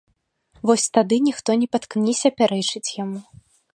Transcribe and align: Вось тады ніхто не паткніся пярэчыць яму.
Вось 0.69 0.85
тады 0.99 1.15
ніхто 1.27 1.57
не 1.65 1.69
паткніся 1.75 2.27
пярэчыць 2.41 2.85
яму. 3.03 3.19